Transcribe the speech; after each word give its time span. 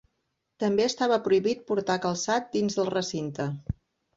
També 0.63 0.87
estava 0.91 1.19
prohibit 1.27 1.61
portar 1.67 1.99
calçar 2.09 2.41
dins 2.57 2.79
del 2.81 2.91
recinte. 2.95 3.51